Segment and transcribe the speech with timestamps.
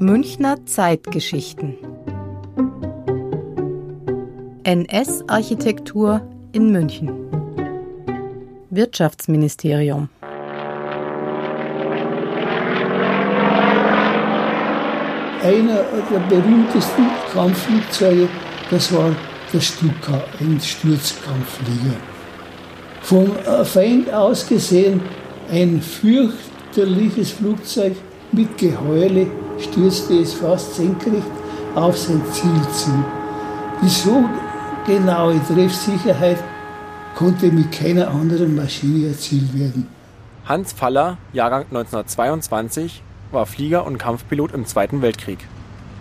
[0.00, 1.76] Münchner Zeitgeschichten.
[4.62, 6.20] NS-Architektur
[6.52, 7.10] in München.
[8.70, 10.08] Wirtschaftsministerium.
[15.42, 15.82] Einer
[16.12, 18.28] der berühmtesten Kampfflugzeuge,
[18.70, 19.16] das war
[19.52, 21.96] der Stuka, ein Sturzkampfflieger.
[23.02, 23.32] Vom
[23.64, 25.00] Feind aus gesehen
[25.50, 27.96] ein fürchterliches Flugzeug
[28.30, 29.26] mit Geheule
[29.60, 31.26] stürzte es fast senkrecht
[31.74, 32.90] auf sein Ziel zu.
[33.82, 34.24] Die so
[34.86, 36.42] genaue Treffsicherheit
[37.14, 39.88] konnte mit keiner anderen Maschine erzielt werden.
[40.44, 43.02] Hans Faller, Jahrgang 1922,
[43.32, 45.40] war Flieger und Kampfpilot im Zweiten Weltkrieg.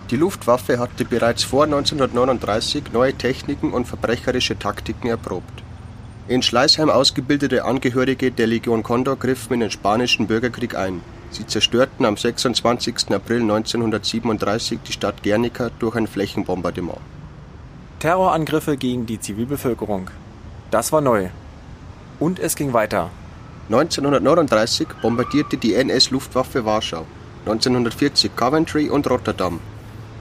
[0.10, 5.63] Die Luftwaffe hatte bereits vor 1939 neue Techniken und verbrecherische Taktiken erprobt.
[6.30, 11.02] In Schleißheim ausgebildete Angehörige der Legion Condor griffen in den Spanischen Bürgerkrieg ein.
[11.31, 13.12] Sie zerstörten am 26.
[13.12, 16.99] April 1937 die Stadt Guernica durch ein Flächenbombardement.
[17.99, 20.10] Terrorangriffe gegen die Zivilbevölkerung.
[20.71, 21.29] Das war neu.
[22.20, 23.10] Und es ging weiter.
[23.70, 27.05] 1939 bombardierte die NS-Luftwaffe Warschau,
[27.46, 29.59] 1940 Coventry und Rotterdam.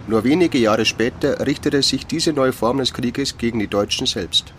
[0.09, 4.53] Nur wenige Jahre später richtete sich diese neue Form des Krieges gegen die Deutschen selbst.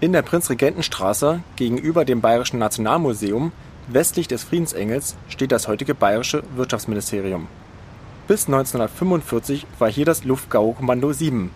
[0.00, 3.52] In der Prinzregentenstraße gegenüber dem Bayerischen Nationalmuseum
[3.88, 7.46] westlich des Friedensengels steht das heutige Bayerische Wirtschaftsministerium.
[8.26, 11.50] Bis 1945 war hier das Luftgaukommando 7.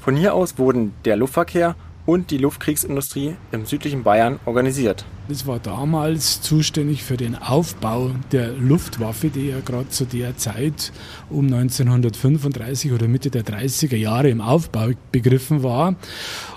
[0.00, 5.04] Von hier aus wurden der Luftverkehr und die Luftkriegsindustrie im südlichen Bayern organisiert.
[5.32, 10.92] Es war damals zuständig für den Aufbau der Luftwaffe, die ja gerade zu der Zeit
[11.30, 15.94] um 1935 oder Mitte der 30er Jahre im Aufbau begriffen war.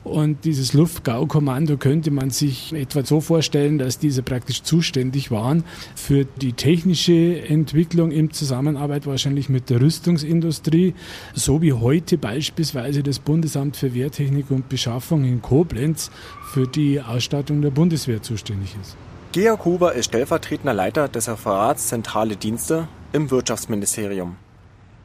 [0.03, 5.63] Und dieses Luftgaukommando könnte man sich etwa so vorstellen, dass diese praktisch zuständig waren
[5.95, 10.95] für die technische Entwicklung in Zusammenarbeit wahrscheinlich mit der Rüstungsindustrie,
[11.33, 16.11] so wie heute beispielsweise das Bundesamt für Wehrtechnik und Beschaffung in Koblenz
[16.51, 18.95] für die Ausstattung der Bundeswehr zuständig ist.
[19.35, 24.37] Georg Huber ist stellvertretender Leiter des Referats Zentrale Dienste im Wirtschaftsministerium.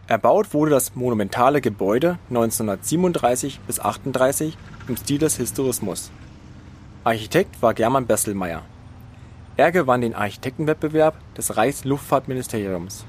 [0.06, 4.56] Erbaut wurde das monumentale Gebäude 1937 bis 38
[4.86, 6.12] im Stil des Historismus.
[7.02, 8.62] Architekt war German Besselmeier.
[9.56, 13.04] Er gewann den Architektenwettbewerb des Reichsluftfahrtministeriums.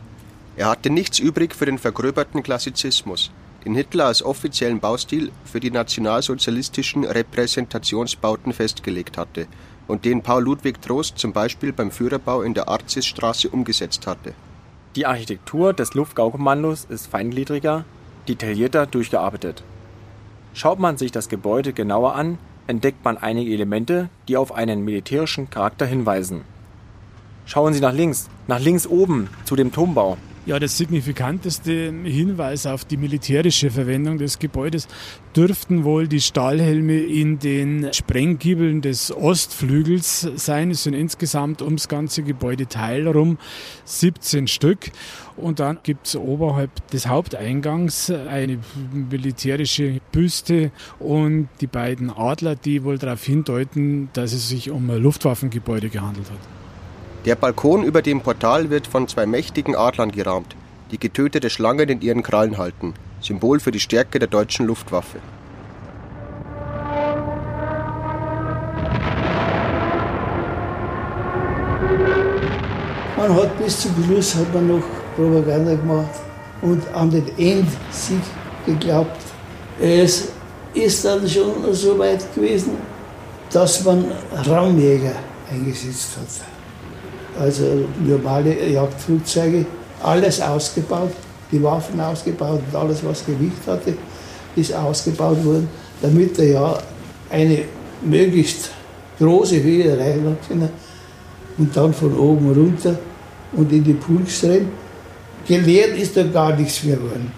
[0.57, 3.31] Er hatte nichts übrig für den vergröberten Klassizismus,
[3.63, 9.47] den Hitler als offiziellen Baustil für die nationalsozialistischen Repräsentationsbauten festgelegt hatte
[9.87, 14.33] und den Paul Ludwig Trost zum Beispiel beim Führerbau in der Arzisstraße umgesetzt hatte.
[14.95, 17.85] Die Architektur des Luftgaukommandos ist feingliedriger,
[18.27, 19.63] detaillierter durchgearbeitet.
[20.53, 22.37] Schaut man sich das Gebäude genauer an,
[22.67, 26.41] entdeckt man einige Elemente, die auf einen militärischen Charakter hinweisen.
[27.45, 30.17] Schauen Sie nach links, nach links oben zu dem Turmbau.
[30.47, 34.88] Ja, das signifikanteste Hinweis auf die militärische Verwendung des Gebäudes
[35.35, 40.72] dürften wohl die Stahlhelme in den Sprenggiebeln des Ostflügels sein.
[40.72, 43.38] Es sind insgesamt ums ganze Gebäudeteil rum
[43.85, 44.91] 17 Stück.
[45.38, 48.58] Und dann gibt es oberhalb des Haupteingangs eine
[48.91, 55.03] militärische Büste und die beiden Adler, die wohl darauf hindeuten, dass es sich um ein
[55.03, 56.60] Luftwaffengebäude gehandelt hat.
[57.23, 60.55] Der Balkon über dem Portal wird von zwei mächtigen Adlern gerahmt,
[60.89, 65.19] die getötete Schlangen in ihren Krallen halten, Symbol für die Stärke der deutschen Luftwaffe.
[73.15, 74.83] Man hat bis zum Schluss hat man noch
[75.15, 76.19] Propaganda gemacht
[76.63, 78.23] und an den Endsieg
[78.65, 79.21] geglaubt.
[79.79, 80.29] Es
[80.73, 82.77] ist dann schon so weit gewesen,
[83.51, 84.05] dass man
[84.47, 85.13] Raumjäger
[85.51, 86.50] eingesetzt hat
[87.39, 89.65] also normale Jagdflugzeuge,
[90.03, 91.11] alles ausgebaut,
[91.51, 93.93] die Waffen ausgebaut und alles, was Gewicht hatte,
[94.55, 95.67] ist ausgebaut worden,
[96.01, 96.77] damit er ja
[97.29, 97.59] eine
[98.03, 98.71] möglichst
[99.19, 100.69] große Höhe erreichen können
[101.57, 102.97] und dann von oben runter
[103.53, 104.69] und in die Pulks rein.
[105.47, 107.31] Gelehrt ist da gar nichts mehr geworden.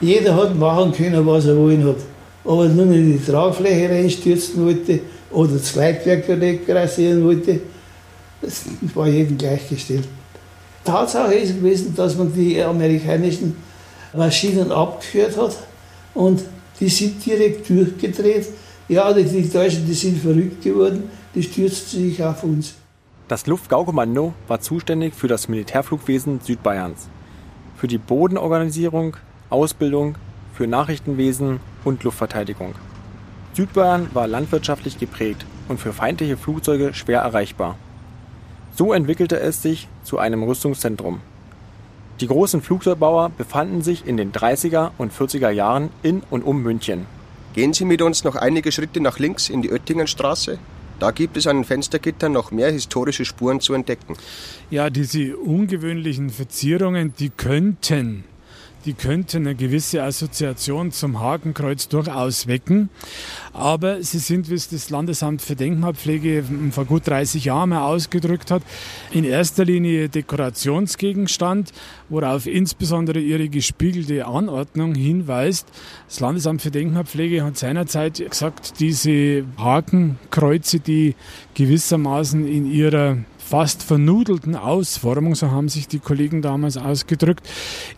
[0.00, 1.96] Jeder hat machen können, was er wollen hat.
[2.44, 5.00] Aber nur in die Tragfläche reinstürzen wollte
[5.30, 7.60] oder Zweigwerke rasieren wollte,
[8.42, 10.08] das war jedem gleichgestellt.
[10.84, 13.56] Tatsache ist gewesen, dass man die amerikanischen
[14.12, 15.56] Maschinen abgehört hat
[16.14, 16.42] und
[16.80, 18.48] die sind direkt durchgedreht.
[18.88, 21.04] Ja, die, die Deutschen, die sind verrückt geworden,
[21.34, 22.74] die stürzten sich auf uns.
[23.28, 27.08] Das Luftgaukommando war zuständig für das Militärflugwesen Südbayerns,
[27.76, 29.16] für die Bodenorganisierung,
[29.48, 30.16] Ausbildung,
[30.52, 32.74] für Nachrichtenwesen und Luftverteidigung.
[33.54, 37.76] Südbayern war landwirtschaftlich geprägt und für feindliche Flugzeuge schwer erreichbar.
[38.74, 41.20] So entwickelte es sich zu einem Rüstungszentrum.
[42.20, 47.06] Die großen Flugzeugbauer befanden sich in den 30er und 40er Jahren in und um München.
[47.54, 50.58] Gehen Sie mit uns noch einige Schritte nach links in die Oettingenstraße.
[51.00, 54.16] Da gibt es an den Fenstergittern noch mehr historische Spuren zu entdecken.
[54.70, 58.24] Ja, diese ungewöhnlichen Verzierungen, die könnten
[58.84, 62.88] die könnten eine gewisse Assoziation zum Hakenkreuz durchaus wecken.
[63.52, 68.50] Aber sie sind, wie es das Landesamt für Denkmalpflege vor gut 30 Jahren mal ausgedrückt
[68.50, 68.62] hat,
[69.10, 71.72] in erster Linie Dekorationsgegenstand,
[72.08, 75.68] worauf insbesondere ihre gespiegelte Anordnung hinweist.
[76.08, 81.14] Das Landesamt für Denkmalpflege hat seinerzeit gesagt, diese Hakenkreuze, die
[81.54, 83.18] gewissermaßen in ihrer
[83.48, 87.48] fast vernudelten Ausformung, so haben sich die Kollegen damals ausgedrückt,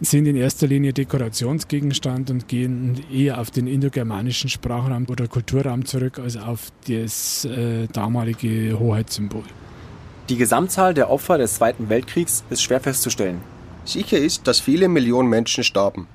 [0.01, 6.19] sind in erster Linie Dekorationsgegenstand und gehen eher auf den indogermanischen Sprachraum oder Kulturraum zurück
[6.19, 9.45] als auf das äh, damalige Hoheitssymbol.
[10.29, 13.41] Die Gesamtzahl der Opfer des Zweiten Weltkriegs ist schwer festzustellen.
[13.85, 16.09] Sicher ist, dass viele Millionen Menschen starben.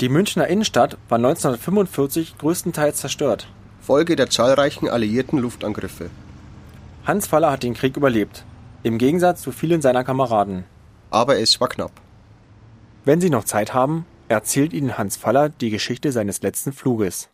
[0.00, 3.48] Die Münchner Innenstadt war 1945 größtenteils zerstört.
[3.80, 6.10] Folge der zahlreichen alliierten Luftangriffe.
[7.06, 8.44] Hans Faller hat den Krieg überlebt.
[8.84, 10.64] Im Gegensatz zu vielen seiner Kameraden.
[11.10, 11.90] Aber es war knapp.
[13.06, 17.30] Wenn Sie noch Zeit haben, erzählt Ihnen Hans Faller die Geschichte seines letzten Fluges.